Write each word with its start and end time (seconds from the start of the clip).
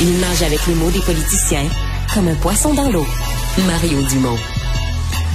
Il 0.00 0.20
nage 0.20 0.44
avec 0.44 0.64
les 0.68 0.74
mots 0.74 0.92
des 0.92 1.00
politiciens 1.00 1.66
comme 2.14 2.28
un 2.28 2.34
poisson 2.36 2.72
dans 2.72 2.88
l'eau. 2.88 3.04
Mario 3.66 4.00
Dumont. 4.02 4.38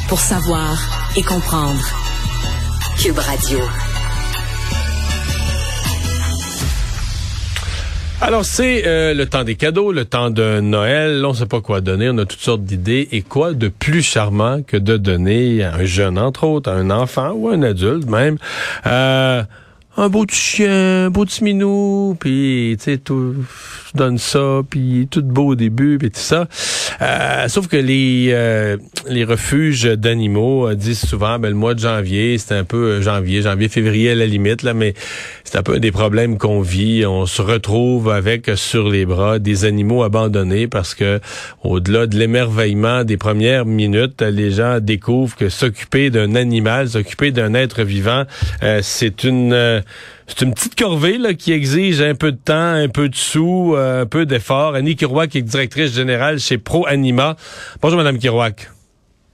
Pour 0.08 0.22
savoir 0.22 0.78
et 1.18 1.22
comprendre. 1.22 1.84
Cube 2.98 3.20
Radio. 3.20 3.60
Alors, 8.22 8.46
c'est 8.46 8.88
euh, 8.88 9.14
le 9.14 9.26
temps 9.26 9.44
des 9.44 9.56
cadeaux, 9.56 9.92
le 9.92 10.06
temps 10.06 10.30
de 10.30 10.62
Noël. 10.62 11.26
On 11.26 11.32
ne 11.32 11.36
sait 11.36 11.46
pas 11.46 11.60
quoi 11.60 11.82
donner. 11.82 12.10
On 12.10 12.18
a 12.20 12.26
toutes 12.26 12.40
sortes 12.40 12.64
d'idées. 12.64 13.10
Et 13.12 13.22
quoi 13.22 13.52
de 13.52 13.68
plus 13.68 14.02
charmant 14.02 14.62
que 14.62 14.78
de 14.78 14.96
donner 14.96 15.62
à 15.62 15.76
un 15.76 15.84
jeune, 15.84 16.18
entre 16.18 16.46
autres, 16.46 16.72
à 16.72 16.76
un 16.76 16.90
enfant 16.90 17.32
ou 17.32 17.50
à 17.50 17.56
un 17.56 17.64
adulte 17.64 18.10
même, 18.10 18.38
euh, 18.88 19.44
un 19.96 20.10
beau 20.10 20.26
chien, 20.30 21.06
un 21.06 21.10
beau 21.10 21.26
petit 21.26 21.44
minou, 21.44 22.18
puis 22.20 22.76
tu 22.80 22.84
sais, 22.84 22.98
tout 22.98 23.36
donne 23.94 24.18
ça, 24.18 24.62
puis 24.68 25.08
tout 25.10 25.22
beau 25.22 25.50
au 25.50 25.56
début, 25.56 25.98
puis 26.00 26.10
tout 26.10 26.20
ça. 26.20 26.48
Euh, 27.02 27.48
sauf 27.48 27.68
que 27.68 27.78
les 27.78 28.30
euh, 28.32 28.78
les 29.08 29.24
refuges 29.24 29.84
d'animaux 29.84 30.68
euh, 30.68 30.76
disent 30.76 31.06
souvent, 31.06 31.38
ben 31.38 31.50
le 31.50 31.56
mois 31.56 31.76
de 31.76 31.80
janvier, 31.80 32.38
c'est 32.40 32.56
un 32.56 32.64
peu 32.64 33.02
janvier, 33.02 33.44
janvier, 33.44 33.70
février 33.70 34.12
à 34.12 34.16
la 34.16 34.26
limite 34.26 34.64
là, 34.64 34.74
mais 34.74 34.96
c'est 35.44 35.58
un 35.58 35.64
peu 35.64 35.80
des 35.80 35.92
problèmes 35.92 36.40
qu'on 36.40 36.62
vit. 36.62 37.06
On 37.06 37.28
se 37.28 37.42
retrouve 37.42 38.10
avec 38.10 38.50
sur 38.56 38.90
les 38.90 39.06
bras 39.06 39.38
des 39.38 39.66
animaux 39.66 40.04
abandonnés 40.04 40.68
parce 40.68 40.96
que 40.96 41.20
au-delà 41.64 42.08
de 42.08 42.18
l'émerveillement 42.18 43.04
des 43.04 43.18
premières 43.18 43.66
minutes, 43.66 44.22
les 44.22 44.52
gens 44.52 44.80
découvrent 44.80 45.36
que 45.36 45.50
s'occuper 45.50 46.10
d'un 46.10 46.34
animal, 46.34 46.90
s'occuper 46.90 47.32
d'un 47.32 47.54
être 47.54 47.84
vivant, 47.84 48.24
c'est 48.82 49.24
une 49.24 49.83
c'est 50.28 50.42
une 50.42 50.54
petite 50.54 50.76
corvée 50.76 51.18
là, 51.18 51.34
qui 51.34 51.52
exige 51.54 52.02
un 52.02 52.16
peu 52.16 52.32
de 52.32 52.38
temps, 52.38 52.54
un 52.54 52.90
peu 52.90 53.10
de 53.10 53.16
sous, 53.16 53.74
euh, 53.76 54.04
un 54.04 54.06
peu 54.06 54.26
d'effort. 54.26 54.76
Annie 54.76 54.96
Kirouac 54.96 55.30
qui 55.30 55.40
est 55.40 55.42
directrice 55.42 55.96
générale 55.96 56.40
chez 56.40 56.58
Pro 56.58 56.86
Anima. 56.88 57.36
Bonjour, 57.82 57.98
Madame 57.98 58.18
Kirouac. 58.18 58.70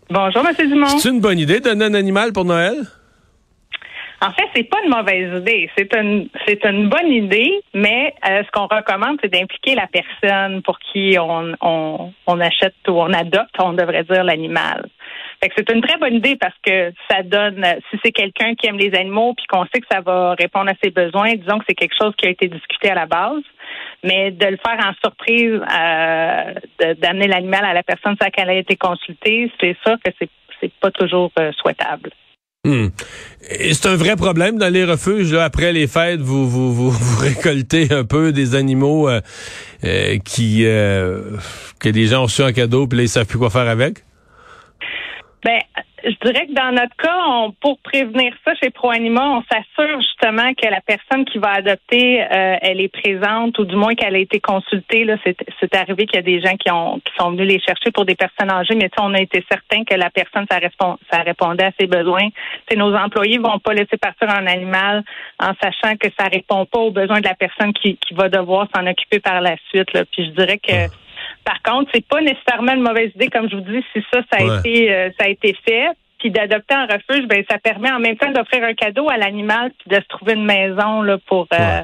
Bonjour, 0.10 0.44
M. 0.48 0.70
Dumont. 0.70 0.88
C'est 0.98 1.10
une 1.10 1.22
bonne 1.22 1.40
idée 1.40 1.60
de 1.60 1.66
donner 1.66 1.86
un 1.86 1.94
animal 1.94 2.34
pour 2.34 2.46
Noël? 2.46 2.76
En 4.22 4.32
fait, 4.32 4.44
c'est 4.54 4.64
pas 4.64 4.80
une 4.84 4.90
mauvaise 4.90 5.40
idée. 5.40 5.70
C'est 5.78 5.96
une 5.96 6.28
c'est 6.46 6.66
une 6.66 6.90
bonne 6.90 7.08
idée, 7.08 7.54
mais 7.74 8.14
euh, 8.28 8.44
ce 8.44 8.52
qu'on 8.52 8.68
recommande, 8.68 9.18
c'est 9.22 9.32
d'impliquer 9.32 9.76
la 9.76 9.88
personne 9.88 10.62
pour 10.64 10.78
qui 10.80 11.16
on, 11.18 11.54
on, 11.62 12.12
on 12.28 12.40
achète 12.42 12.76
ou 12.90 13.00
on 13.00 13.14
adopte, 13.14 13.56
on 13.60 13.72
devrait 13.72 14.04
dire 14.04 14.26
l'animal. 14.26 14.90
C'est 15.42 15.72
une 15.72 15.82
très 15.82 15.98
bonne 15.98 16.16
idée 16.16 16.36
parce 16.36 16.56
que 16.66 16.92
ça 17.10 17.24
donne, 17.24 17.66
si 17.90 18.00
c'est 18.04 18.12
quelqu'un 18.12 18.56
qui 18.56 18.68
aime 18.68 18.78
les 18.78 18.94
animaux 18.94 19.34
puis 19.36 19.46
qu'on 19.48 19.66
sait 19.74 19.80
que 19.80 19.88
ça 19.90 20.02
va 20.02 20.34
répondre 20.34 20.70
à 20.70 20.74
ses 20.84 20.90
besoins, 20.90 21.34
disons 21.36 21.60
que 21.60 21.66
c'est 21.68 21.76
quelque 21.76 21.96
chose 22.00 22.14
qui 22.18 22.28
a 22.28 22.30
été 22.30 22.48
discuté 22.48 22.90
à 22.90 22.96
la 22.96 23.06
base. 23.06 23.44
Mais 24.04 24.32
de 24.32 24.48
le 24.48 24.58
faire 24.58 24.80
en 24.86 24.94
surprise, 25.02 25.62
euh, 25.62 26.94
d'amener 26.96 27.28
l'animal 27.28 27.64
à 27.64 27.74
la 27.74 27.84
personne 27.84 28.16
sans 28.22 28.30
qu'elle 28.30 28.50
ait 28.50 28.60
été 28.60 28.76
consultée, 28.76 29.52
c'est 29.60 29.78
ça 29.86 29.96
que 30.04 30.12
c'est 30.20 30.30
c'est 30.60 30.72
pas 30.80 30.92
toujours 30.92 31.32
euh, 31.40 31.52
souhaitable. 31.54 32.12
Hmm. 32.66 32.88
C'est 33.42 33.86
un 33.86 33.96
vrai 33.96 34.16
problème 34.18 34.58
dans 34.58 34.72
les 34.72 34.84
refuges. 34.84 35.34
après 35.34 35.72
les 35.72 35.88
fêtes, 35.88 36.20
vous, 36.20 36.48
vous, 36.50 36.74
vous, 36.92 37.20
récoltez 37.20 37.92
un 37.94 38.04
peu 38.04 38.32
des 38.32 38.56
animaux 38.56 39.08
euh, 39.08 39.22
euh, 39.86 40.18
qui 40.26 40.64
que 40.64 41.90
les 41.90 42.08
gens 42.08 42.22
ont 42.22 42.24
reçus 42.24 42.44
en 42.44 42.52
cadeau, 42.52 42.88
puis 42.88 42.98
là, 42.98 43.04
ils 43.04 43.10
savent 43.10 43.26
plus 43.26 43.40
quoi 43.40 43.50
faire 43.50 43.70
avec? 43.70 44.04
Ben, 45.44 45.60
je 46.04 46.16
dirais 46.26 46.48
que 46.48 46.54
dans 46.54 46.72
notre 46.72 46.96
cas, 46.98 47.16
on, 47.28 47.52
pour 47.52 47.80
prévenir 47.80 48.34
ça 48.46 48.54
chez 48.56 48.70
ProAnima, 48.70 49.22
on 49.22 49.44
s'assure 49.44 50.02
justement 50.02 50.54
que 50.54 50.68
la 50.68 50.82
personne 50.82 51.26
qui 51.26 51.38
va 51.38 51.52
adopter, 51.52 52.22
euh, 52.22 52.58
elle 52.62 52.82
est 52.82 52.90
présente 52.90 53.58
ou 53.60 53.66
du 53.66 53.76
moins 53.76 53.96
qu'elle 53.96 54.16
a 54.16 54.20
été 54.20 54.40
consultée. 54.40 55.06
Là, 55.06 55.16
c'est, 55.24 55.76
arrivé 55.76 56.06
qu'il 56.06 56.16
y 56.16 56.20
a 56.20 56.24
des 56.24 56.42
gens 56.42 56.56
qui 56.58 56.72
ont 56.72 57.00
qui 57.00 57.14
sont 57.18 57.32
venus 57.32 57.48
les 57.48 57.60
chercher 57.60 57.92
pour 57.92 58.06
des 58.06 58.16
personnes 58.16 58.52
âgées, 58.52 58.76
mais 58.76 58.90
on 59.00 59.14
a 59.14 59.22
été 59.22 59.44
certain 59.50 59.84
que 59.84 59.96
la 59.96 60.10
personne 60.10 60.46
ça, 60.50 60.60
ça 61.12 61.22
répondait 61.22 61.66
à 61.66 61.72
ses 61.80 61.88
besoins. 61.88 62.28
Nos 62.76 62.96
employés 62.96 63.38
vont 63.38 63.60
pas 63.60 63.74
laisser 63.74 63.98
partir 63.98 64.30
un 64.30 64.48
animal 64.48 65.04
en 65.40 65.52
sachant 65.62 65.96
que 65.98 66.08
ça 66.18 66.28
répond 66.28 66.66
pas 66.66 66.80
aux 66.80 66.92
besoins 66.92 67.20
de 67.20 67.28
la 67.28 67.36
personne 67.36 67.74
qui, 67.74 67.98
qui 67.98 68.14
va 68.14 68.30
devoir 68.30 68.68
s'en 68.76 68.86
occuper 68.88 69.20
par 69.20 69.42
la 69.42 69.56
suite. 69.70 69.94
Là. 69.94 70.04
Puis 70.12 70.26
je 70.26 70.32
dirais 70.32 70.58
que 70.58 70.86
ah. 70.86 71.09
Par 71.44 71.62
contre, 71.64 71.90
c'est 71.94 72.06
pas 72.06 72.22
nécessairement 72.22 72.74
une 72.74 72.82
mauvaise 72.82 73.12
idée, 73.16 73.28
comme 73.28 73.50
je 73.50 73.56
vous 73.56 73.62
dis, 73.62 73.84
si 73.94 74.04
ça, 74.12 74.22
ça 74.32 74.38
a 74.40 74.60
été 74.60 74.94
euh, 74.94 75.10
ça 75.20 75.26
a 75.26 75.30
été 75.30 75.56
fait. 75.66 75.88
Puis 76.20 76.32
d'adopter 76.32 76.76
un 76.76 76.86
refuge, 76.86 77.28
ben 77.28 77.44
ça 77.50 77.58
permet 77.60 77.90
en 77.92 78.00
même 78.00 78.18
temps 78.18 78.32
d'offrir 78.32 78.64
un 78.64 78.74
cadeau 78.74 79.10
à 79.10 79.16
l'animal 79.16 79.72
puis 79.80 79.96
de 79.96 80.02
se 80.02 80.08
trouver 80.10 80.34
une 80.34 80.46
maison 80.46 81.02
là 81.02 81.18
pour. 81.28 81.48
Euh, 81.54 81.82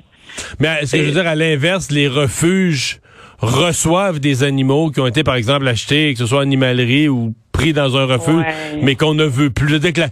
Mais 0.59 0.67
est-ce 0.81 0.97
que 0.97 1.03
je 1.03 1.07
veux 1.07 1.21
dire 1.21 1.27
à 1.27 1.35
l'inverse, 1.35 1.89
les 1.89 2.09
refuges 2.09 2.99
reçoivent 3.39 4.19
des 4.19 4.43
animaux 4.43 4.91
qui 4.91 4.99
ont 4.99 5.07
été 5.07 5.23
par 5.23 5.35
exemple 5.35 5.67
achetés, 5.67 6.13
que 6.13 6.19
ce 6.19 6.25
soit 6.25 6.41
animalerie 6.41 7.07
ou 7.07 7.33
pris 7.53 7.71
dans 7.71 7.95
un 7.95 8.05
refuge, 8.05 8.43
mais 8.81 8.95
qu'on 8.95 9.13
ne 9.13 9.23
veut 9.23 9.49
plus. 9.49 9.69
Je 9.69 9.73
veux 9.75 9.79
dire 9.79 9.93
la 9.95 10.09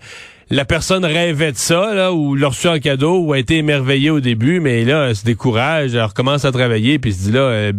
personne 0.67 1.05
rêvait 1.05 1.51
de 1.51 1.57
ça, 1.57 1.93
là, 1.93 2.13
ou 2.13 2.35
l'a 2.35 2.47
reçu 2.47 2.67
en 2.67 2.79
cadeau, 2.79 3.19
ou 3.19 3.33
a 3.33 3.39
été 3.39 3.57
émerveillée 3.57 4.09
au 4.09 4.19
début, 4.19 4.59
mais 4.59 4.83
là, 4.85 5.07
elle 5.09 5.15
se 5.15 5.25
décourage, 5.25 5.95
elle 5.95 6.03
recommence 6.03 6.45
à 6.45 6.51
travailler, 6.51 6.99
puis 6.99 7.13
se 7.13 7.23
dit 7.25 7.31
là, 7.31 7.41
euh, 7.41 7.73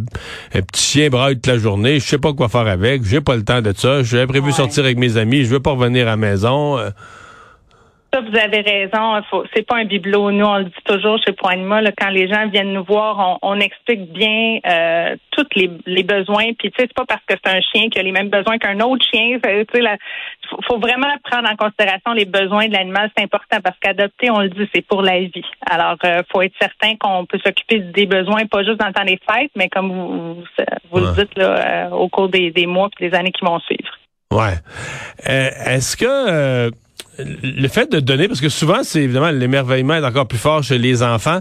un 0.55 0.63
petit 0.63 0.83
chien 0.83 1.09
braille 1.09 1.35
toute 1.35 1.47
la 1.47 1.59
journée, 1.59 2.01
je 2.01 2.05
sais 2.05 2.19
pas 2.19 2.33
quoi 2.33 2.49
faire 2.49 2.67
avec, 2.67 3.05
j'ai 3.05 3.21
pas 3.21 3.37
le 3.37 3.45
temps 3.45 3.63
de 3.63 3.73
ça, 3.77 4.03
j'ai 4.03 4.27
prévu 4.27 4.53
sortir 4.53 4.85
avec 4.85 4.99
mes 4.99 5.17
amis, 5.17 5.45
je 5.45 5.51
veux 5.51 5.61
pas 5.61 5.73
revenir 5.73 6.07
à 6.07 6.11
la 6.11 6.17
maison. 6.17 6.79
Euh 6.79 6.91
vous 8.21 8.37
avez 8.37 8.61
raison. 8.61 9.23
C'est 9.55 9.67
pas 9.67 9.77
un 9.77 9.85
bibelot. 9.85 10.31
Nous, 10.31 10.45
on 10.45 10.59
le 10.59 10.65
dit 10.65 10.85
toujours 10.85 11.19
chez 11.25 11.33
Point 11.33 11.57
là, 11.57 11.91
quand 11.97 12.11
les 12.11 12.29
gens 12.29 12.49
viennent 12.49 12.73
nous 12.73 12.85
voir, 12.85 13.39
on, 13.43 13.61
explique 13.61 14.13
bien 14.13 14.59
euh, 14.67 15.17
tous 15.31 15.47
les, 15.55 15.71
les, 15.87 16.03
besoins. 16.03 16.53
Puis, 16.59 16.71
tu 16.71 16.77
sais, 16.79 16.87
c'est 16.89 16.95
pas 16.95 17.05
parce 17.07 17.23
que 17.27 17.35
c'est 17.43 17.51
un 17.51 17.61
chien 17.61 17.89
qui 17.89 17.99
a 17.99 18.03
les 18.03 18.13
mêmes 18.13 18.29
besoins 18.29 18.59
qu'un 18.59 18.79
autre 18.81 19.05
chien. 19.11 19.39
Sais, 19.43 19.67
faut, 20.51 20.59
faut 20.67 20.79
vraiment 20.79 21.09
prendre 21.23 21.49
en 21.51 21.57
considération 21.57 22.13
les 22.13 22.25
besoins 22.25 22.69
de 22.69 22.73
l'animal. 22.73 23.11
C'est 23.17 23.25
important 23.25 23.59
parce 23.63 23.79
qu'adopter, 23.81 24.31
on 24.31 24.41
le 24.41 24.49
dit, 24.49 24.69
c'est 24.75 24.87
pour 24.87 25.03
la 25.03 25.21
vie. 25.21 25.45
Alors, 25.71 25.97
euh, 26.05 26.23
faut 26.31 26.43
être 26.43 26.55
certain 26.61 26.97
qu'on 26.97 27.25
peut 27.27 27.39
s'occuper 27.45 27.81
des 27.81 28.07
besoins, 28.07 28.47
pas 28.47 28.63
juste 28.65 28.79
dans 28.79 28.89
le 28.89 28.93
temps 28.93 29.05
des 29.05 29.21
fêtes, 29.29 29.53
mais 29.57 29.69
comme 29.69 29.91
vous, 29.91 30.45
vous, 30.91 30.99
le 30.99 31.15
dites 31.15 31.37
là, 31.37 31.87
euh, 31.87 31.91
au 31.91 32.09
cours 32.09 32.29
des, 32.29 32.51
des 32.51 32.67
mois 32.67 32.89
et 33.01 33.09
des 33.09 33.17
années 33.17 33.33
qui 33.33 33.45
vont 33.45 33.59
suivre. 33.61 33.91
Ouais. 34.31 34.55
Euh, 35.29 35.51
est-ce 35.67 35.97
que 35.97 36.71
le 37.19 37.69
fait 37.69 37.91
de 37.91 38.01
donner, 38.01 38.29
parce 38.29 38.41
que 38.41 38.49
souvent, 38.49 38.83
c'est 38.83 39.03
évidemment 39.03 39.31
l'émerveillement 39.31 39.95
est 39.95 40.05
encore 40.05 40.27
plus 40.27 40.39
fort 40.39 40.63
chez 40.63 40.79
les 40.79 41.03
enfants. 41.03 41.41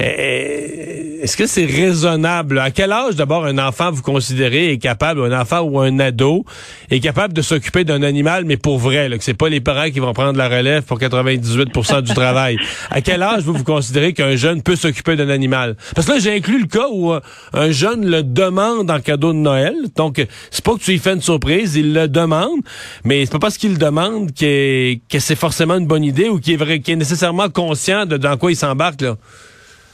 Eh, 0.00 0.04
eh, 0.04 1.22
est-ce 1.22 1.36
que 1.36 1.46
c'est 1.46 1.64
raisonnable? 1.64 2.58
À 2.58 2.70
quel 2.72 2.90
âge, 2.90 3.14
d'abord, 3.14 3.44
un 3.46 3.58
enfant, 3.58 3.92
vous 3.92 4.02
considérez, 4.02 4.72
est 4.72 4.78
capable, 4.78 5.22
un 5.22 5.40
enfant 5.40 5.60
ou 5.60 5.78
un 5.78 6.00
ado, 6.00 6.44
est 6.90 6.98
capable 6.98 7.32
de 7.32 7.42
s'occuper 7.42 7.84
d'un 7.84 8.02
animal, 8.02 8.44
mais 8.44 8.56
pour 8.56 8.78
vrai, 8.78 9.08
là, 9.08 9.18
que 9.18 9.24
c'est 9.24 9.34
pas 9.34 9.48
les 9.48 9.60
parents 9.60 9.90
qui 9.90 10.00
vont 10.00 10.12
prendre 10.12 10.36
la 10.36 10.48
relève 10.48 10.82
pour 10.82 10.98
98 10.98 11.68
du 12.02 12.14
travail. 12.14 12.56
À 12.90 13.00
quel 13.00 13.22
âge, 13.22 13.42
vous, 13.42 13.52
vous 13.52 13.64
considérez 13.64 14.14
qu'un 14.14 14.34
jeune 14.34 14.62
peut 14.62 14.76
s'occuper 14.76 15.14
d'un 15.14 15.28
animal? 15.28 15.76
Parce 15.94 16.06
que 16.08 16.12
là, 16.12 16.18
j'ai 16.18 16.34
inclus 16.34 16.60
le 16.60 16.66
cas 16.66 16.88
où 16.90 17.12
euh, 17.12 17.20
un 17.52 17.70
jeune 17.70 18.04
le 18.04 18.24
demande 18.24 18.90
en 18.90 19.00
cadeau 19.00 19.32
de 19.32 19.38
Noël. 19.38 19.74
Donc, 19.94 20.26
c'est 20.50 20.64
pas 20.64 20.74
que 20.74 20.80
tu 20.80 20.90
lui 20.90 20.98
fais 20.98 21.12
une 21.12 21.22
surprise, 21.22 21.76
il 21.76 21.94
le 21.94 22.08
demande, 22.08 22.60
mais 23.04 23.24
c'est 23.24 23.32
pas 23.32 23.38
parce 23.38 23.58
qu'il 23.58 23.72
le 23.72 23.78
demande 23.78 24.32
que 25.12 25.18
c'est 25.18 25.36
forcément 25.36 25.76
une 25.76 25.86
bonne 25.86 26.04
idée 26.04 26.30
ou 26.30 26.40
qu'il 26.40 26.54
est 26.54 26.56
vrai, 26.56 26.80
qu'il 26.80 26.94
est 26.94 26.96
nécessairement 26.96 27.50
conscient 27.50 28.06
de 28.06 28.16
dans 28.16 28.38
quoi 28.38 28.50
il 28.50 28.56
s'embarque, 28.56 29.02
là. 29.02 29.16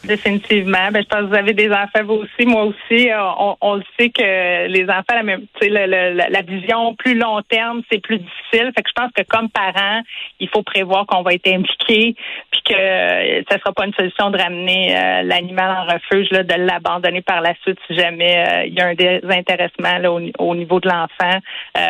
Définitivement. 0.04 0.90
Ben, 0.92 1.02
je 1.02 1.08
pense 1.08 1.22
que 1.22 1.26
vous 1.26 1.34
avez 1.34 1.54
des 1.54 1.70
enfants, 1.70 2.04
vous 2.04 2.22
aussi, 2.22 2.46
moi 2.46 2.64
aussi. 2.64 3.10
Euh, 3.10 3.20
on, 3.38 3.56
on 3.60 3.74
le 3.74 3.82
sait 3.98 4.10
que 4.10 4.66
les 4.68 4.84
enfants, 4.84 5.14
la, 5.14 5.22
même, 5.22 5.46
la 5.60 6.42
vision 6.42 6.94
plus 6.94 7.14
long 7.18 7.42
terme, 7.42 7.82
c'est 7.90 8.00
plus 8.00 8.18
difficile. 8.18 8.72
Fait 8.76 8.82
que 8.82 8.88
je 8.88 8.94
pense 8.94 9.10
que 9.12 9.22
comme 9.22 9.48
parents, 9.50 10.02
il 10.38 10.48
faut 10.48 10.62
prévoir 10.62 11.06
qu'on 11.06 11.22
va 11.22 11.34
être 11.34 11.48
impliqués, 11.48 12.14
puis 12.50 12.62
que 12.64 12.74
euh, 12.74 13.42
ça 13.50 13.58
sera 13.58 13.72
pas 13.72 13.86
une 13.86 13.94
solution 13.94 14.30
de 14.30 14.38
ramener 14.38 14.96
euh, 14.96 15.22
l'animal 15.22 15.76
en 15.76 15.92
refuge, 15.92 16.30
là, 16.30 16.44
de 16.44 16.54
l'abandonner 16.54 17.22
par 17.22 17.40
la 17.40 17.54
suite 17.62 17.78
si 17.86 17.96
jamais 17.96 18.66
il 18.66 18.74
y 18.74 18.80
a 18.80 18.86
un 18.86 18.94
désintéressement 18.94 19.98
là, 19.98 20.12
au, 20.12 20.54
niveau 20.54 20.80
de 20.80 20.88
l'enfant. 20.88 21.38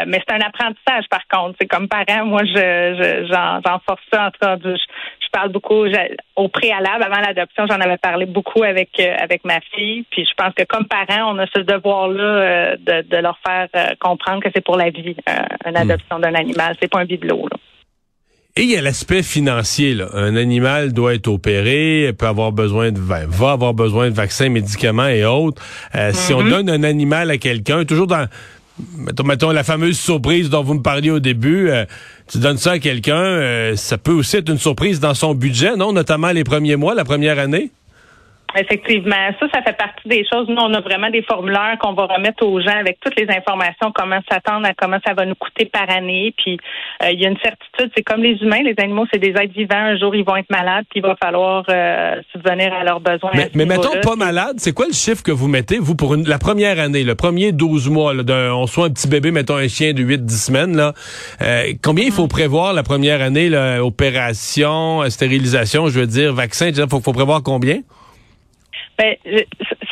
mais 0.07 0.23
c'est 0.27 0.35
un 0.35 0.41
apprentissage, 0.41 1.05
par 1.11 1.27
contre. 1.29 1.57
C'est 1.61 1.67
comme 1.67 1.89
parent, 1.89 2.25
moi, 2.25 2.43
je 2.45 3.27
j'en 3.31 3.79
force 3.81 4.03
ça 4.13 4.27
en 4.27 4.31
tout 4.59 4.77
je 5.29 5.39
parle 5.39 5.53
beaucoup 5.53 5.85
au 6.37 6.49
préalable, 6.49 7.05
avant 7.05 7.21
l'adoption, 7.21 7.67
j'en 7.69 7.81
avais 7.81 7.99
parlé 7.99 8.27
beaucoup 8.27 8.63
avec 8.63 8.91
euh, 8.99 9.15
avec 9.19 9.45
ma 9.45 9.61
fille. 9.75 10.05
Puis 10.11 10.25
je 10.25 10.35
pense 10.37 10.55
que 10.55 10.65
comme 10.65 10.87
parents, 10.87 11.35
on 11.35 11.39
a 11.39 11.47
ce 11.55 11.61
devoir-là 11.61 12.23
euh, 12.23 12.77
de, 13.03 13.17
leur 13.17 13.39
faire 13.47 13.69
euh, 13.77 13.95
comprendre 14.01 14.43
que 14.43 14.49
c'est 14.55 14.65
pour 14.65 14.77
la 14.77 14.91
vie, 14.91 15.17
une 15.67 15.73
hmm. 15.73 15.77
adoption 15.77 16.19
d'un 16.19 16.35
animal. 16.35 16.77
C'est 16.81 16.91
pas 16.91 17.01
un 17.01 17.05
bibelot. 17.05 17.49
Là. 17.51 17.59
Et 18.57 18.63
il 18.63 18.71
y 18.71 18.77
a 18.77 18.81
l'aspect 18.81 19.23
financier. 19.23 19.95
Là. 19.95 20.07
Un 20.15 20.35
animal 20.35 20.93
doit 20.93 21.15
être 21.15 21.29
opéré, 21.29 22.13
peut 22.19 22.27
avoir 22.27 22.51
besoin 22.51 22.91
de 22.91 22.99
va 22.99 23.51
avoir 23.51 23.75
besoin 23.75 24.09
de 24.09 24.15
vaccins, 24.15 24.49
médicaments 24.49 25.07
et 25.07 25.25
autres. 25.25 25.63
Si 26.13 26.33
on 26.33 26.43
mm-hmm. 26.43 26.51
donne 26.51 26.71
un 26.71 26.83
animal 26.83 27.31
à 27.31 27.39
quelqu'un, 27.39 27.85
toujours 27.85 28.09
dans 28.09 28.27
mettons, 28.97 29.25
mettons, 29.25 29.51
la 29.51 29.65
fameuse 29.65 29.99
surprise 29.99 30.51
dont 30.51 30.63
vous 30.63 30.75
me 30.75 30.83
parliez 30.83 31.11
au 31.11 31.21
début, 31.21 31.71
euh, 31.71 31.85
tu 32.31 32.39
donnes 32.39 32.59
ça 32.59 32.73
à 32.73 32.79
quelqu'un, 32.79 33.17
euh, 33.17 33.77
ça 33.77 33.99
peut 33.99 34.13
aussi 34.13 34.37
être 34.37 34.51
une 34.51 34.59
surprise 34.59 35.01
dans 35.01 35.15
son 35.15 35.35
budget, 35.35 35.77
non? 35.77 35.93
Notamment 35.93 36.31
les 36.31 36.45
premiers 36.45 36.77
mois, 36.77 36.95
la 36.95 37.05
première 37.05 37.39
année? 37.39 37.71
Effectivement, 38.59 39.31
ça, 39.41 39.47
ça 39.53 39.63
fait 39.63 39.77
partie 39.77 40.09
des 40.09 40.25
choses. 40.31 40.49
Nous, 40.49 40.57
on 40.61 40.73
a 40.75 40.81
vraiment 40.81 41.11
des 41.11 41.23
formulaires 41.23 41.77
qu'on 41.81 41.93
va 41.93 42.07
remettre 42.07 42.45
aux 42.45 42.61
gens 42.61 42.77
avec 42.79 42.99
toutes 43.01 43.19
les 43.19 43.29
informations, 43.29 43.93
comment 43.95 44.21
s'attendre 44.31 44.67
à 44.67 44.75
comment 44.75 44.99
ça 45.07 45.15
va 45.15 45.25
nous 45.25 45.35
coûter 45.35 45.67
par 45.67 45.89
année. 45.91 46.35
Puis 46.37 46.59
euh, 47.03 47.11
il 47.11 47.21
y 47.21 47.27
a 47.27 47.29
une 47.29 47.39
certitude, 47.39 47.91
c'est 47.97 48.03
comme 48.03 48.23
les 48.23 48.37
humains, 48.43 48.63
les 48.63 48.75
animaux, 48.79 49.07
c'est 49.13 49.19
des 49.19 49.31
êtres 49.31 49.55
vivants. 49.55 49.77
Un 49.77 49.97
jour, 49.97 50.15
ils 50.15 50.25
vont 50.25 50.37
être 50.37 50.51
malades, 50.51 50.85
puis 50.91 51.01
il 51.01 51.03
va 51.03 51.17
falloir 51.23 51.65
euh, 51.69 52.17
subvenir 52.33 52.73
à 52.73 52.85
leurs 52.85 53.01
besoins. 53.01 53.31
Mais, 53.35 53.51
mais 53.55 53.65
mettons 53.65 54.01
pas 54.03 54.17
malade, 54.17 54.57
c'est 54.59 54.73
quoi 54.73 54.87
le 54.87 54.93
chiffre 54.93 55.23
que 55.23 55.33
vous 55.33 55.49
mettez, 55.49 55.79
vous, 55.79 55.95
pour 55.95 56.17
la 56.17 56.39
première 56.39 56.79
année, 56.79 57.05
le 57.05 57.15
premier 57.15 57.53
12 57.53 57.89
mois, 57.91 58.15
là, 58.15 58.55
on 58.55 58.67
soit 58.67 58.87
un 58.87 58.91
petit 58.91 59.09
bébé, 59.09 59.31
mettons 59.31 59.57
un 59.57 59.69
chien 59.69 59.93
de 59.93 60.03
8-10 60.03 60.47
semaines, 60.47 60.77
là, 60.77 60.93
euh, 61.43 61.73
combien 61.83 62.05
il 62.05 62.13
faut 62.13 62.29
prévoir 62.29 62.73
la 62.73 62.83
première 62.83 63.23
année, 63.23 63.49
là, 63.49 63.85
opération, 63.85 65.03
euh, 65.03 65.11
stérilisation, 65.11 65.89
je 65.89 66.01
veux 66.01 66.07
dire, 66.07 66.33
vaccin, 66.33 66.69
il 66.69 66.89
faut, 66.89 67.01
faut 67.01 67.13
prévoir 67.13 67.43
combien? 67.43 67.81
Ben, 68.99 69.15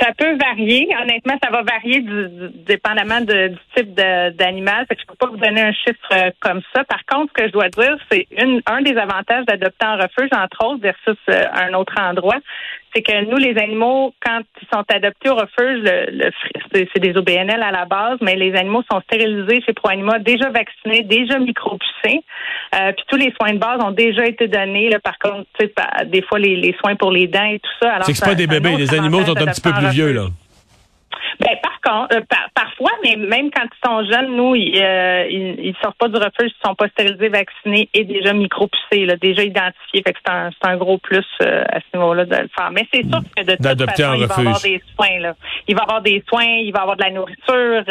ça 0.01 0.09
peut 0.19 0.37
varier. 0.37 0.89
Honnêtement, 1.01 1.35
ça 1.43 1.51
va 1.51 1.63
varier 1.63 2.01
du, 2.01 2.51
dépendamment 2.67 3.21
de, 3.21 3.49
du 3.49 3.59
type 3.77 3.95
d'animal. 3.95 4.85
Je 4.91 4.95
ne 4.95 5.07
peux 5.07 5.15
pas 5.15 5.27
vous 5.29 5.37
donner 5.37 5.63
un 5.63 5.73
chiffre 5.73 6.09
euh, 6.13 6.31
comme 6.41 6.61
ça. 6.75 6.83
Par 6.85 7.05
contre, 7.07 7.33
ce 7.37 7.43
que 7.43 7.49
je 7.49 7.53
dois 7.53 7.69
dire, 7.69 7.97
c'est 8.11 8.27
un 8.67 8.83
des 8.83 8.97
avantages 8.97 9.45
d'adopter 9.47 9.87
en 9.87 9.97
refuge, 9.97 10.31
entre 10.33 10.67
autres, 10.67 10.83
versus 10.83 11.17
euh, 11.29 11.45
un 11.55 11.73
autre 11.75 11.95
endroit, 12.01 12.39
c'est 12.97 13.03
que 13.03 13.25
nous, 13.31 13.37
les 13.37 13.59
animaux, 13.59 14.15
quand 14.25 14.41
ils 14.63 14.69
sont 14.73 14.85
adoptés 14.89 15.29
au 15.29 15.35
refuge, 15.35 15.83
le, 15.85 16.31
c'est 16.73 16.99
des 16.99 17.17
OBNL 17.17 17.63
à 17.63 17.71
la 17.71 17.85
base, 17.85 18.19
mais 18.23 18.37
les 18.37 18.55
animaux 18.55 18.83
sont 18.91 19.01
stérilisés 19.03 19.63
chez 19.67 19.73
ProAnima, 19.75 20.19
déjà 20.19 20.49
vaccinés, 20.49 21.03
déjà 21.03 21.39
micropoussés. 21.39 22.23
Euh, 22.75 22.93
puis 22.93 23.05
tous 23.09 23.17
les 23.17 23.35
soins 23.39 23.53
de 23.53 23.59
base 23.59 23.83
ont 23.85 23.91
déjà 23.91 24.25
été 24.27 24.49
donnés. 24.49 24.89
Là, 24.89 24.99
par 25.01 25.19
contre, 25.19 25.47
des 26.07 26.23
fois, 26.23 26.39
les, 26.39 26.75
soins 26.81 26.97
pour 26.97 27.11
les 27.11 27.27
dents 27.27 27.45
et 27.45 27.59
tout 27.59 27.71
ça. 27.83 27.99
C'est 28.03 28.25
pas 28.25 28.35
des 28.35 28.47
bébés, 28.47 28.77
les 28.77 28.95
animaux 28.99 29.25
sont 29.25 29.37
un 29.37 29.47
petit 29.47 29.61
peu 29.61 29.73
plus 29.73 29.89
vieux, 29.91 30.13
là. 30.13 30.27
Ben, 31.41 31.57
par 31.63 31.81
contre, 31.81 32.17
euh, 32.17 32.21
parfois, 32.55 32.93
mais 33.03 33.17
même 33.17 33.51
quand 33.51 33.65
ils 33.65 33.89
sont 33.89 34.05
jeunes, 34.05 34.37
nous, 34.37 34.55
ils, 34.55 34.81
euh, 34.81 35.27
ils, 35.29 35.75
sortent 35.83 35.99
pas 35.99 36.09
du 36.09 36.17
refuge, 36.17 36.51
ils 36.51 36.67
sont 36.67 36.75
pas 36.75 36.89
stérilisés, 36.89 37.29
vaccinés 37.29 37.89
et 37.93 38.05
déjà 38.05 38.33
micro-poussés, 38.33 39.07
déjà 39.21 39.43
identifiés. 39.43 40.03
Fait 40.07 40.13
que 40.13 40.19
c'est 40.25 40.33
un, 40.33 40.51
un 40.63 40.77
gros 40.77 40.99
plus 40.99 41.27
euh, 41.43 41.65
à 41.69 41.81
ce 41.81 41.97
niveau-là 41.97 42.25
de 42.25 42.37
le 42.37 42.49
faire. 42.57 42.71
Mais 42.73 42.87
c'est 42.93 43.03
sûr 43.03 43.21
que 43.37 43.43
de 43.43 43.55
toute 43.55 43.91
façon, 43.91 44.15
il 44.15 44.27
va 44.27 44.35
avoir 44.35 44.61
des 44.61 44.83
soins. 44.95 45.21
Là. 45.21 45.35
Il 45.69 45.77
va 45.77 45.83
avoir 45.83 46.03
des 46.03 46.25
soins, 46.29 46.45
il 46.45 46.73
va 46.73 46.83
avoir 46.83 46.97
de 46.97 47.03
la 47.03 47.11
nourriture. 47.11 47.85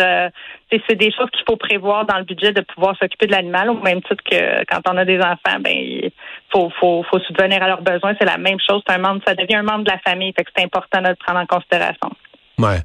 c'est 0.72 0.96
des 0.96 1.12
choses 1.12 1.30
qu'il 1.32 1.44
faut 1.48 1.58
prévoir 1.58 2.06
dans 2.06 2.18
le 2.18 2.24
budget 2.24 2.52
de 2.52 2.62
pouvoir 2.62 2.98
s'occuper 2.98 3.28
de 3.28 3.32
l'animal, 3.32 3.70
au 3.70 3.82
même 3.82 4.02
titre 4.02 4.24
que 4.30 4.64
quand 4.66 4.82
on 4.90 4.98
a 4.98 5.06
des 5.06 5.20
enfants, 5.20 5.60
ben 5.60 5.74
il 5.74 6.12
faut, 6.52 6.72
faut, 6.80 7.04
faut 7.04 7.20
subvenir 7.20 7.62
à 7.62 7.68
leurs 7.68 7.82
besoins. 7.82 8.14
C'est 8.20 8.26
la 8.26 8.38
même 8.38 8.60
chose. 8.60 8.82
C'est 8.88 8.96
un 8.96 9.00
membre, 9.00 9.22
ça 9.26 9.36
devient 9.36 9.56
un 9.56 9.64
membre 9.64 9.84
de 9.84 9.92
la 9.92 10.00
famille. 10.00 10.34
Fait 10.36 10.44
que 10.44 10.52
c'est 10.56 10.64
important 10.64 11.02
de 11.02 11.10
le 11.10 11.16
prendre 11.16 11.40
en 11.40 11.46
considération. 11.46 12.10
Ouais. 12.58 12.80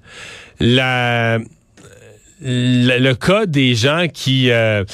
La, 0.58 1.38
le 2.43 3.12
cas 3.14 3.46
des 3.46 3.75
gens 3.75 4.06
qui 4.12 4.50
euh, 4.50 4.84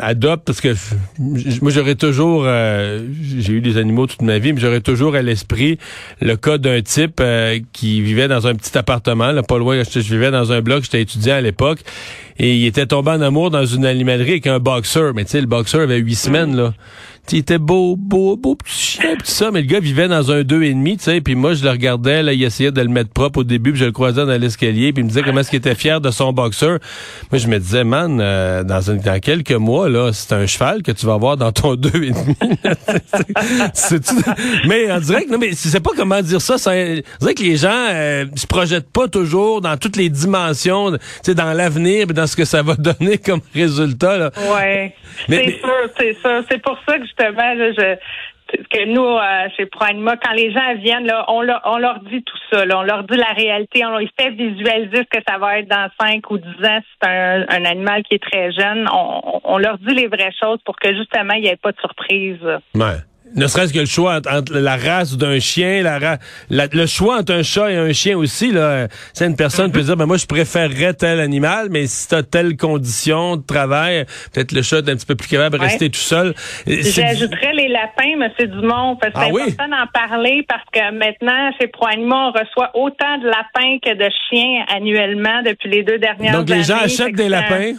adoptent, 0.00 0.44
parce 0.46 0.60
que 0.60 0.74
moi 1.18 1.70
j'aurais 1.70 1.94
toujours, 1.94 2.42
euh, 2.44 3.06
j'ai 3.22 3.52
eu 3.52 3.60
des 3.60 3.76
animaux 3.76 4.06
toute 4.06 4.22
ma 4.22 4.38
vie, 4.38 4.52
mais 4.52 4.60
j'aurais 4.60 4.80
toujours 4.80 5.14
à 5.14 5.22
l'esprit 5.22 5.78
le 6.20 6.36
cas 6.36 6.58
d'un 6.58 6.82
type 6.82 7.20
euh, 7.20 7.58
qui 7.72 8.00
vivait 8.02 8.28
dans 8.28 8.46
un 8.46 8.54
petit 8.54 8.76
appartement, 8.76 9.32
là, 9.32 9.42
pas 9.42 9.58
loin, 9.58 9.82
je, 9.82 10.00
je 10.00 10.14
vivais 10.14 10.30
dans 10.30 10.52
un 10.52 10.60
bloc, 10.60 10.84
j'étais 10.84 11.02
étudiant 11.02 11.36
à 11.36 11.40
l'époque, 11.40 11.80
et 12.38 12.56
il 12.56 12.66
était 12.66 12.86
tombé 12.86 13.10
en 13.12 13.20
amour 13.20 13.50
dans 13.50 13.64
une 13.64 13.84
animalerie 13.86 14.32
avec 14.32 14.46
un 14.46 14.58
boxeur, 14.58 15.14
mais 15.14 15.24
tu 15.24 15.32
sais, 15.32 15.40
le 15.40 15.46
boxeur 15.46 15.82
avait 15.82 15.98
huit 15.98 16.16
semaines, 16.16 16.56
là 16.56 16.72
il 17.32 17.38
était 17.38 17.58
beau, 17.58 17.96
beau, 17.96 18.36
beau 18.36 18.56
petit 18.56 18.72
chien, 18.72 19.14
tout 19.14 19.24
ça, 19.24 19.50
mais 19.50 19.60
le 19.60 19.66
gars 19.66 19.80
vivait 19.80 20.08
dans 20.08 20.32
un 20.32 20.42
deux 20.42 20.62
et 20.62 20.74
demi, 20.74 20.96
tu 20.96 21.04
sais, 21.04 21.20
puis 21.20 21.34
moi 21.34 21.54
je 21.54 21.62
le 21.62 21.70
regardais, 21.70 22.22
là, 22.22 22.32
il 22.32 22.42
essayait 22.42 22.72
de 22.72 22.80
le 22.80 22.88
mettre 22.88 23.10
propre 23.10 23.40
au 23.40 23.44
début, 23.44 23.72
puis 23.72 23.80
je 23.80 23.84
le 23.86 23.92
croisais 23.92 24.26
dans 24.26 24.40
l'escalier, 24.40 24.92
puis 24.92 25.02
il 25.02 25.04
me 25.04 25.08
disait 25.08 25.22
comment 25.22 25.40
est-ce 25.40 25.50
qu'il 25.50 25.58
était 25.58 25.74
fier 25.74 26.00
de 26.00 26.10
son 26.10 26.32
boxeur. 26.32 26.78
Moi 27.30 27.38
je 27.38 27.46
me 27.46 27.58
disais, 27.58 27.84
man, 27.84 28.18
euh, 28.20 28.64
dans, 28.64 28.80
dans 28.80 29.20
quelques 29.20 29.52
mois, 29.52 29.88
là, 29.88 30.12
c'est 30.12 30.34
un 30.34 30.46
cheval 30.46 30.82
que 30.82 30.92
tu 30.92 31.06
vas 31.06 31.14
avoir 31.14 31.36
dans 31.36 31.52
ton 31.52 31.76
deux 31.76 32.02
et 32.02 32.10
demi. 32.10 32.36
mais 34.66 34.90
on 34.90 34.98
dirait 34.98 35.24
que, 35.24 35.30
non, 35.30 35.38
mais 35.38 35.52
c'est 35.52 35.80
pas 35.80 35.90
comment 35.96 36.20
dire 36.22 36.40
ça, 36.40 36.58
ça 36.58 36.72
dirait 36.72 37.34
que 37.34 37.42
les 37.42 37.56
gens 37.56 37.86
euh, 37.90 38.26
se 38.34 38.46
projettent 38.46 38.90
pas 38.90 39.08
toujours 39.08 39.60
dans 39.60 39.76
toutes 39.76 39.96
les 39.96 40.08
dimensions, 40.08 40.92
tu 40.92 40.98
sais, 41.22 41.34
dans 41.34 41.52
l'avenir, 41.52 42.06
dans 42.08 42.26
ce 42.26 42.36
que 42.36 42.44
ça 42.44 42.62
va 42.62 42.74
donner 42.78 43.18
comme 43.18 43.40
résultat. 43.54 44.18
Là. 44.18 44.30
Ouais, 44.52 44.94
c'est 45.28 45.60
sûr, 45.60 45.90
c'est 45.98 46.16
sûr. 46.20 46.42
C'est 46.50 46.62
pour 46.62 46.78
ça 46.86 46.98
que 46.98 47.06
justement, 47.10 47.54
je, 47.56 47.96
que 48.70 48.84
nous, 48.86 49.02
euh, 49.02 49.48
chez 49.56 49.66
ProAnima, 49.66 50.16
quand 50.16 50.32
les 50.32 50.52
gens 50.52 50.74
viennent, 50.76 51.06
là, 51.06 51.24
on, 51.28 51.42
leur, 51.42 51.60
on 51.64 51.78
leur 51.78 52.00
dit 52.00 52.22
tout 52.22 52.38
ça. 52.50 52.64
Là, 52.64 52.78
on 52.78 52.82
leur 52.82 53.04
dit 53.04 53.16
la 53.16 53.32
réalité. 53.32 53.84
On 53.84 53.90
leur 53.90 54.08
fait 54.18 54.30
visualiser 54.30 54.96
ce 54.96 55.18
que 55.18 55.22
ça 55.26 55.38
va 55.38 55.58
être 55.58 55.68
dans 55.68 55.88
5 56.00 56.30
ou 56.30 56.38
10 56.38 56.46
ans 56.64 56.80
c'est 57.02 57.08
un, 57.08 57.42
un, 57.48 57.64
animal 57.64 58.02
qui 58.02 58.16
est 58.16 58.22
très 58.22 58.52
jeune. 58.52 58.88
On, 58.92 59.40
on, 59.44 59.58
leur 59.58 59.78
dit 59.78 59.94
les 59.94 60.08
vraies 60.08 60.34
choses 60.38 60.58
pour 60.64 60.76
que 60.76 60.94
justement, 60.94 61.34
il 61.34 61.42
n'y 61.42 61.48
ait 61.48 61.56
pas 61.56 61.72
de 61.72 61.80
surprise. 61.80 62.42
Ouais. 62.74 62.98
Ne 63.36 63.46
serait-ce 63.46 63.72
que 63.72 63.78
le 63.78 63.86
choix 63.86 64.16
entre, 64.16 64.52
la 64.54 64.76
race 64.76 65.16
d'un 65.16 65.38
chien, 65.38 65.82
la, 65.82 66.18
le 66.50 66.86
choix 66.86 67.18
entre 67.18 67.32
un 67.32 67.42
chat 67.42 67.70
et 67.70 67.76
un 67.76 67.92
chien 67.92 68.16
aussi, 68.16 68.50
là, 68.50 68.88
c'est 69.12 69.26
une 69.26 69.36
personne 69.36 69.70
peut 69.70 69.82
dire, 69.82 69.96
ben 69.96 70.06
moi 70.06 70.16
je 70.16 70.26
préférerais 70.26 70.94
tel 70.94 71.20
animal, 71.20 71.68
mais 71.70 71.86
si 71.86 72.08
t'as 72.08 72.22
telle 72.22 72.56
condition 72.56 73.36
de 73.36 73.42
travail, 73.42 74.04
peut-être 74.32 74.52
le 74.52 74.62
chat 74.62 74.78
est 74.78 74.90
un 74.90 74.96
petit 74.96 75.06
peu 75.06 75.14
plus 75.14 75.28
capable 75.28 75.58
de 75.58 75.62
rester 75.62 75.90
tout 75.90 75.98
seul. 75.98 76.34
J'ajouterais 76.66 77.52
les 77.54 77.68
lapins, 77.68 78.16
Monsieur 78.16 78.48
Dumont, 78.48 78.96
parce 78.96 79.12
que 79.12 79.20
c'est 79.20 79.40
ah 79.40 79.42
important 79.42 79.68
d'en 79.68 79.86
parler 79.92 80.44
parce 80.48 80.64
que 80.72 80.92
maintenant 80.92 81.50
chez 81.60 81.68
ProAnima, 81.68 82.28
on 82.28 82.32
reçoit 82.32 82.70
autant 82.74 83.18
de 83.18 83.26
lapins 83.26 83.78
que 83.82 83.94
de 83.94 84.10
chiens 84.28 84.64
annuellement 84.74 85.42
depuis 85.44 85.70
les 85.70 85.82
deux 85.82 85.98
dernières 85.98 86.34
années. 86.34 86.44
Donc 86.44 86.48
les 86.48 86.64
gens 86.64 86.78
achètent 86.78 87.14
des 87.14 87.28
lapins? 87.28 87.74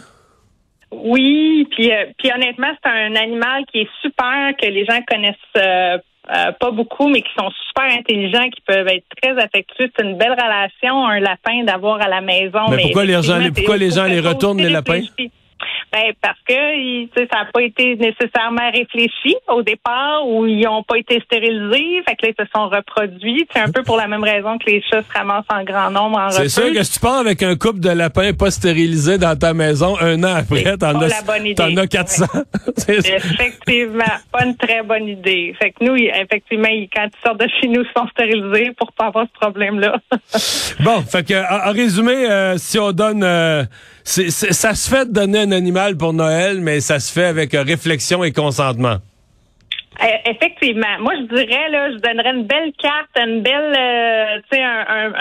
Oui, 0.92 1.66
puis, 1.70 1.90
euh, 1.90 2.06
puis 2.18 2.30
honnêtement, 2.32 2.68
c'est 2.82 2.90
un 2.90 3.16
animal 3.16 3.64
qui 3.72 3.80
est 3.80 3.88
super, 4.02 4.52
que 4.60 4.66
les 4.66 4.84
gens 4.84 5.00
connaissent 5.08 5.36
euh, 5.56 5.98
euh, 6.30 6.52
pas 6.60 6.70
beaucoup, 6.70 7.08
mais 7.08 7.22
qui 7.22 7.30
sont 7.36 7.50
super 7.68 7.98
intelligents, 7.98 8.48
qui 8.50 8.60
peuvent 8.66 8.88
être 8.88 9.06
très 9.20 9.32
affectueux. 9.42 9.90
C'est 9.96 10.04
une 10.04 10.18
belle 10.18 10.32
relation, 10.32 11.06
un 11.06 11.20
lapin 11.20 11.64
d'avoir 11.64 12.00
à 12.02 12.08
la 12.08 12.20
maison. 12.20 12.68
Mais, 12.70 12.82
pourquoi 12.82 13.04
les 13.04 13.22
gens, 13.22 13.38
pourquoi 13.54 13.76
les 13.76 13.90
gens 13.90 14.04
les 14.04 14.20
retournent 14.20 14.60
les 14.60 14.70
lapins? 14.70 15.00
Ben, 15.92 16.14
parce 16.22 16.38
que 16.48 16.54
ça 17.28 17.44
n'a 17.44 17.50
pas 17.52 17.60
été 17.60 17.96
nécessairement 17.96 18.70
réfléchi 18.72 19.36
au 19.48 19.62
départ 19.62 20.26
ou 20.26 20.46
ils 20.46 20.62
n'ont 20.62 20.82
pas 20.82 20.96
été 20.96 21.20
stérilisés. 21.20 22.02
Fait 22.08 22.16
que 22.16 22.26
là, 22.26 22.32
ils 22.32 22.44
se 22.44 22.50
sont 22.54 22.68
reproduits. 22.70 23.46
C'est 23.52 23.60
un 23.60 23.70
peu 23.70 23.82
pour 23.82 23.98
la 23.98 24.08
même 24.08 24.24
raison 24.24 24.56
que 24.56 24.70
les 24.70 24.82
chats 24.82 25.02
se 25.02 25.12
ramassent 25.12 25.44
en 25.50 25.62
grand 25.64 25.90
nombre 25.90 26.18
en 26.18 26.30
C'est 26.30 26.48
sûr 26.48 26.72
que 26.72 26.82
si 26.82 26.94
tu 26.94 27.00
pars 27.00 27.18
avec 27.18 27.42
un 27.42 27.56
couple 27.56 27.80
de 27.80 27.90
lapins 27.90 28.32
pas 28.32 28.50
stérilisés 28.50 29.18
dans 29.18 29.38
ta 29.38 29.52
maison, 29.52 29.94
un 30.00 30.24
an 30.24 30.34
après, 30.36 30.78
t'en 30.78 30.98
as, 30.98 31.22
en 31.60 31.76
as 31.76 31.86
400. 31.86 32.24
effectivement, 32.88 34.04
pas 34.32 34.46
une 34.46 34.56
très 34.56 34.82
bonne 34.82 35.08
idée. 35.08 35.54
Fait 35.60 35.72
que 35.72 35.84
nous, 35.84 35.96
effectivement, 35.96 36.68
quand 36.94 37.06
ils 37.06 37.22
sortent 37.22 37.40
de 37.40 37.48
chez 37.60 37.68
nous, 37.68 37.82
ils 37.82 37.90
sont 37.94 38.08
stérilisés 38.08 38.72
pour 38.78 38.92
pas 38.92 39.08
avoir 39.08 39.26
ce 39.26 39.38
problème-là. 39.38 39.98
bon, 40.80 41.02
fait 41.02 41.28
que, 41.28 41.68
en, 41.68 41.72
résumé, 41.72 42.14
euh, 42.14 42.56
si 42.56 42.78
on 42.78 42.92
donne... 42.92 43.22
Euh, 43.22 43.64
ça 44.04 44.74
se 44.74 44.88
fait 44.88 45.06
de 45.06 45.12
donner 45.12 45.40
un 45.40 45.52
animal 45.52 45.96
pour 45.96 46.12
Noël, 46.12 46.60
mais 46.60 46.80
ça 46.80 47.00
se 47.00 47.12
fait 47.12 47.26
avec 47.26 47.54
euh, 47.54 47.62
réflexion 47.62 48.24
et 48.24 48.32
consentement. 48.32 48.98
Euh, 50.00 50.30
effectivement. 50.30 50.98
Moi, 51.00 51.12
je 51.16 51.34
dirais, 51.34 51.68
là, 51.70 51.92
je 51.92 51.98
donnerais 51.98 52.30
une 52.30 52.44
belle 52.44 52.72
carte, 52.78 53.10
une 53.16 53.42
belle, 53.42 53.74
euh, 53.78 54.40
tu 54.50 54.58
sais, 54.58 54.64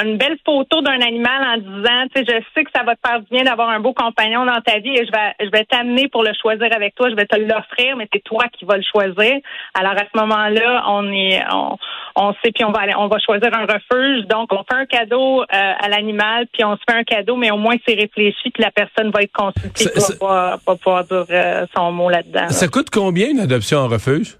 une 0.04 0.18
belle 0.18 0.38
photo 0.46 0.82
d'un 0.82 1.02
animal 1.02 1.44
en 1.44 1.58
disant, 1.58 2.08
tu 2.16 2.22
sais, 2.22 2.26
je 2.28 2.44
sais 2.56 2.64
que 2.64 2.72
ça 2.74 2.84
va 2.84 2.96
te 2.96 3.02
faire 3.06 3.20
bien 3.30 3.44
d'avoir 3.44 3.70
un 3.70 3.80
beau 3.80 3.94
compagnon 3.94 4.46
dans 4.46 4.62
ta 4.62 4.80
vie 4.80 4.96
et 4.96 5.06
je 5.06 5.12
vais, 5.12 5.46
je 5.46 5.52
vais 5.52 5.66
t'amener 5.66 6.08
pour 6.08 6.24
le 6.24 6.32
choisir 6.42 6.68
avec 6.74 6.96
toi. 6.96 7.10
Je 7.10 7.16
vais 7.16 7.26
te 7.26 7.38
l'offrir, 7.38 7.98
mais 7.98 8.08
c'est 8.12 8.24
toi 8.24 8.46
qui 8.58 8.66
vas 8.66 8.78
le 8.78 8.84
choisir. 8.84 9.40
Alors, 9.74 9.92
à 9.92 10.06
ce 10.12 10.18
moment-là, 10.20 10.84
on 10.88 11.12
est, 11.12 11.44
on, 11.52 11.78
on 12.16 12.34
sait, 12.44 12.52
puis 12.52 12.64
on 12.64 12.72
va 12.72 12.82
aller, 12.82 12.94
on 12.98 13.08
va 13.08 13.20
choisir 13.20 13.54
un 13.54 13.66
refuge. 13.66 14.26
Donc, 14.28 14.52
on 14.54 14.64
fait 14.64 14.80
un 14.80 14.86
cadeau 14.86 15.42
euh, 15.42 15.46
à 15.52 15.90
l'animal, 15.90 16.48
puis 16.52 16.64
on 16.64 16.76
se 16.76 16.82
fait 16.90 16.98
un 16.98 17.04
cadeau, 17.04 17.36
mais 17.36 17.52
au 17.52 17.58
moins 17.58 17.76
c'est 17.88 17.96
réfléchi, 17.96 18.50
puis 18.52 18.64
la 18.64 18.72
personne 18.72 19.12
va 19.12 19.22
être 19.22 19.34
consultée 19.34 19.86
pour 20.18 20.28
pas, 20.28 20.76
pouvoir 20.76 21.04
dire 21.04 21.26
son 21.76 21.92
mot 21.92 22.10
là-dedans. 22.10 22.50
Ça 22.50 22.68
coûte 22.68 22.90
combien 22.90 23.30
une 23.30 23.40
adoption 23.40 23.80
en 23.80 23.88
refuge? 23.88 24.38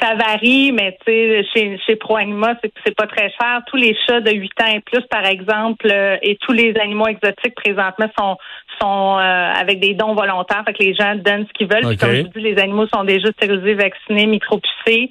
Ça 0.00 0.14
varie, 0.14 0.72
mais 0.72 0.96
tu 1.04 1.12
sais, 1.12 1.44
chez, 1.52 1.78
chez 1.84 1.96
ProAnima, 1.96 2.54
c'est, 2.62 2.72
c'est 2.84 2.94
pas 2.94 3.06
très 3.06 3.30
cher. 3.30 3.62
Tous 3.66 3.76
les 3.76 3.96
chats 4.06 4.20
de 4.20 4.30
8 4.30 4.52
ans 4.62 4.74
et 4.74 4.80
plus, 4.80 5.02
par 5.10 5.24
exemple, 5.26 5.88
euh, 5.90 6.16
et 6.22 6.36
tous 6.36 6.52
les 6.52 6.74
animaux 6.78 7.08
exotiques 7.08 7.54
présentement 7.56 8.08
sont 8.16 8.36
sont 8.80 9.18
euh, 9.18 9.52
avec 9.54 9.80
des 9.80 9.94
dons 9.94 10.14
volontaires, 10.14 10.62
fait 10.64 10.72
que 10.72 10.82
les 10.82 10.94
gens 10.94 11.14
donnent 11.16 11.46
ce 11.46 11.52
qu'ils 11.52 11.68
veulent. 11.68 11.86
Puis 11.86 11.96
comme 11.96 12.14
je 12.14 12.22
vous 12.22 12.28
dis, 12.28 12.40
les 12.40 12.58
animaux 12.58 12.86
sont 12.86 13.04
déjà 13.04 13.28
stérilisés, 13.32 13.74
vaccinés, 13.74 14.26
micropoussés. 14.26 15.10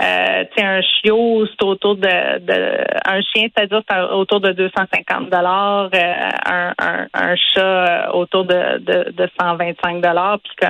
Euh, 0.00 0.44
un 0.58 0.80
chiot, 0.80 1.44
c'est 1.46 1.64
autour 1.64 1.96
de, 1.96 2.38
de 2.38 2.84
un 3.04 3.20
chien, 3.20 3.48
c'est-à-dire 3.52 3.82
c'est 3.90 4.00
autour 4.00 4.40
de 4.40 4.52
250 4.52 5.28
dollars, 5.28 5.90
euh, 5.92 6.14
un, 6.46 6.72
un, 6.78 7.06
un, 7.12 7.34
chat 7.34 8.14
autour 8.14 8.44
de, 8.44 8.78
de, 8.78 9.10
de 9.10 9.28
125 9.40 10.00
dollars. 10.00 10.38
Puis 10.38 10.68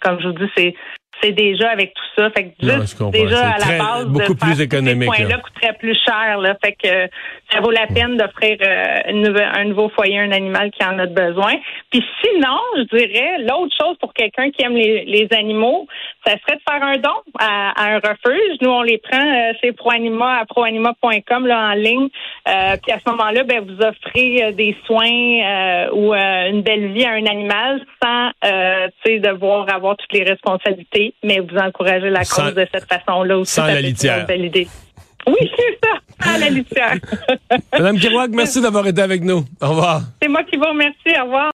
comme 0.00 0.20
je 0.20 0.28
vous 0.28 0.34
dis, 0.34 0.50
c'est 0.56 0.74
c'est 1.22 1.32
déjà 1.32 1.70
avec 1.70 1.94
tout 1.94 2.04
ça. 2.16 2.30
Fait 2.30 2.44
que 2.44 2.66
juste 2.66 3.02
déjà 3.10 3.50
à 3.50 3.58
la 3.58 3.78
base 3.78 4.06
beaucoup 4.06 4.34
de 4.34 4.38
plus 4.38 4.60
économique. 4.60 5.10
Ces 5.14 5.22
points-là 5.24 5.38
coûterait 5.38 5.72
plus 5.78 5.98
cher. 6.04 6.38
Là. 6.38 6.56
Fait 6.62 6.72
que 6.72 7.10
ça 7.52 7.60
vaut 7.60 7.70
la 7.70 7.86
peine 7.86 8.16
d'offrir 8.16 8.58
euh, 8.60 9.54
un 9.54 9.64
nouveau 9.64 9.88
foyer 9.90 10.18
à 10.18 10.22
un 10.22 10.32
animal 10.32 10.70
qui 10.70 10.84
en 10.84 10.98
a 10.98 11.06
besoin. 11.06 11.54
Puis 11.90 12.04
sinon, 12.22 12.58
je 12.76 12.96
dirais 12.96 13.38
l'autre 13.40 13.74
chose 13.80 13.96
pour 13.98 14.12
quelqu'un 14.12 14.50
qui 14.50 14.64
aime 14.64 14.74
les, 14.74 15.04
les, 15.04 15.28
animaux, 15.32 15.86
ça 16.24 16.32
serait 16.32 16.56
de 16.56 16.62
faire 16.68 16.82
un 16.82 16.96
don 16.98 17.10
à, 17.38 17.72
un 17.76 17.96
refuge. 17.96 18.58
Nous, 18.60 18.70
on 18.70 18.82
les 18.82 18.98
prend 18.98 19.18
euh, 19.18 19.52
c'est 19.62 19.72
proanima 19.72 20.38
à 20.40 20.46
proanima.com 20.46 21.46
là 21.46 21.70
en 21.70 21.74
ligne. 21.74 22.08
Euh, 22.48 22.76
puis 22.82 22.92
à 22.92 22.98
ce 22.98 23.10
moment-là, 23.10 23.44
ben 23.44 23.60
vous 23.60 23.84
offrez 23.84 24.52
des 24.52 24.76
soins 24.86 25.88
ou 25.92 26.14
une 26.14 26.62
belle 26.62 26.92
vie 26.92 27.04
à 27.04 27.12
un 27.12 27.26
animal 27.26 27.82
sans 28.02 28.30
devoir 29.18 29.72
avoir 29.74 29.96
toutes 29.96 30.12
les 30.12 30.24
responsabilités 30.24 31.07
mais 31.22 31.40
vous 31.40 31.56
encouragez 31.56 32.10
la 32.10 32.24
cause 32.24 32.54
de 32.54 32.66
cette 32.72 32.86
façon-là 32.86 33.38
aussi. 33.38 33.54
Sans 33.54 33.66
la 33.66 33.80
litière. 33.80 34.26
Oui, 34.28 35.34
c'est 35.56 35.78
ça, 35.82 35.98
sans 36.32 36.38
la 36.38 36.50
litière. 36.50 36.94
Madame 37.72 37.98
Kirouac, 37.98 38.30
merci 38.32 38.60
d'avoir 38.60 38.86
été 38.86 39.02
avec 39.02 39.22
nous. 39.22 39.44
Au 39.60 39.68
revoir. 39.68 40.02
C'est 40.22 40.28
moi 40.28 40.42
qui 40.44 40.56
vous 40.56 40.64
remercie. 40.68 41.20
Au 41.20 41.24
revoir. 41.24 41.46